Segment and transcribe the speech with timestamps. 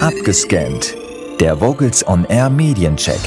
[0.00, 0.94] Abgescannt.
[1.40, 3.20] Der Vogels on Air Mediencheck.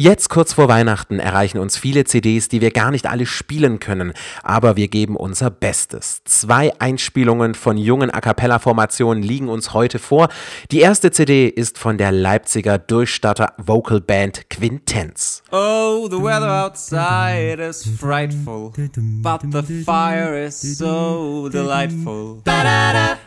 [0.00, 4.14] Jetzt kurz vor Weihnachten erreichen uns viele CDs, die wir gar nicht alle spielen können,
[4.42, 6.22] aber wir geben unser Bestes.
[6.24, 10.30] Zwei Einspielungen von jungen A cappella Formationen liegen uns heute vor.
[10.70, 15.42] Die erste CD ist von der Leipziger Durchstarter Vocal Band Quintenz.
[15.52, 18.72] Oh, the weather outside is frightful,
[19.20, 22.40] but the fire is so delightful.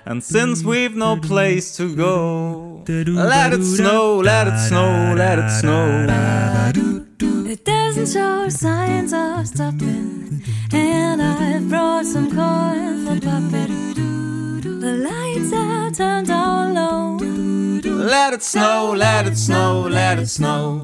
[0.05, 5.52] And since we've no place to go, let it snow, let it snow, let it
[5.52, 6.08] snow.
[6.10, 6.62] It
[7.55, 14.79] doesn't show signs of stopping, and I've brought some corn for popping.
[14.79, 17.17] The lights are turned down low.
[17.84, 20.81] Let it snow, let it snow, let it snow.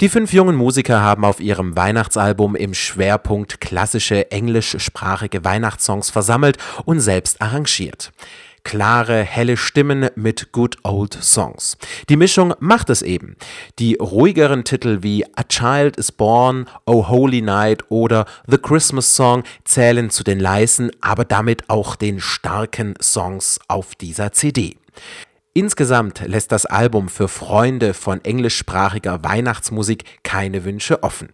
[0.00, 6.56] Die fünf jungen Musiker haben auf ihrem Weihnachtsalbum im Schwerpunkt klassische englischsprachige Weihnachtssongs versammelt
[6.86, 8.10] und selbst arrangiert
[8.64, 11.76] klare, helle Stimmen mit Good Old Songs.
[12.08, 13.36] Die Mischung macht es eben.
[13.78, 19.44] Die ruhigeren Titel wie A Child is Born, Oh Holy Night oder The Christmas Song
[19.64, 24.76] zählen zu den leisen, aber damit auch den starken Songs auf dieser CD.
[25.52, 31.30] Insgesamt lässt das Album für Freunde von englischsprachiger Weihnachtsmusik keine Wünsche offen.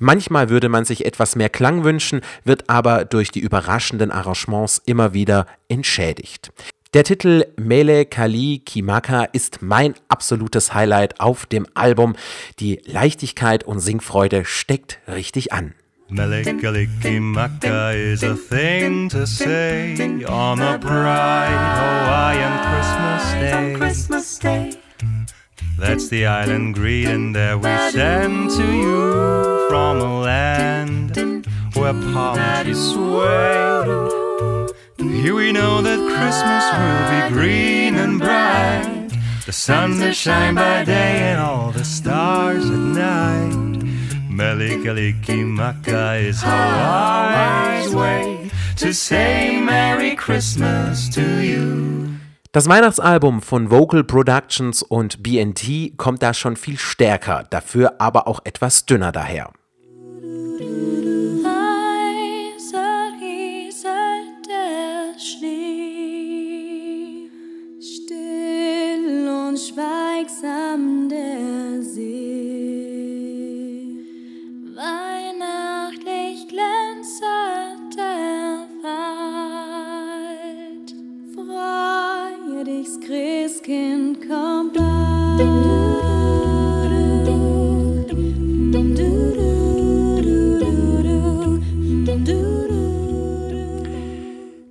[0.00, 5.14] Manchmal würde man sich etwas mehr Klang wünschen, wird aber durch die überraschenden Arrangements immer
[5.14, 6.52] wieder entschädigt.
[6.94, 12.16] Der Titel Mele Kali Kimaka ist mein absolutes Highlight auf dem Album.
[12.58, 15.74] Die Leichtigkeit und Singfreude steckt richtig an.
[16.10, 19.94] Melikilikimaka is a thing to say
[20.24, 24.72] on a bright Hawaiian Christmas day.
[25.78, 31.16] That's the island greeting that we send to you from a land
[31.74, 33.86] where palm trees sway.
[35.22, 39.10] Here we know that Christmas will be green and bright.
[39.46, 43.09] The sun will shine by day and all the stars at night.
[44.40, 52.08] Melikalikimaka is Hawaii's way to say Merry Christmas to you.
[52.50, 58.40] Das Weihnachtsalbum von Vocal Productions und BNT kommt da schon viel stärker, dafür aber auch
[58.44, 59.50] etwas dünner daher.
[69.56, 70.59] schweigsam
[83.62, 85.69] can come back.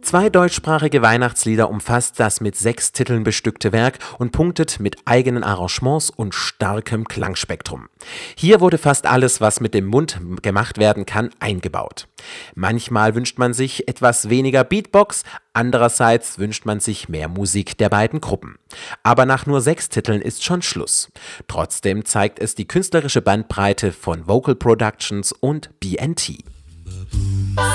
[0.09, 6.09] Zwei deutschsprachige Weihnachtslieder umfasst das mit sechs Titeln bestückte Werk und punktet mit eigenen Arrangements
[6.09, 7.89] und starkem Klangspektrum.
[8.35, 12.07] Hier wurde fast alles, was mit dem Mund gemacht werden kann, eingebaut.
[12.55, 15.21] Manchmal wünscht man sich etwas weniger Beatbox,
[15.53, 18.57] andererseits wünscht man sich mehr Musik der beiden Gruppen.
[19.03, 21.11] Aber nach nur sechs Titeln ist schon Schluss.
[21.47, 26.39] Trotzdem zeigt es die künstlerische Bandbreite von Vocal Productions und BNT.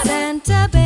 [0.04, 0.83] Santa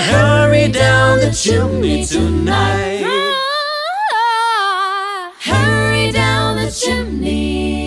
[0.00, 3.04] hurry down the chimney tonight.
[5.38, 7.80] Hurry down the chimney.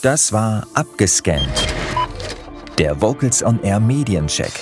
[0.00, 1.66] Das war Abgescannt.
[2.78, 4.52] Der Vocals on Air Mediencheck.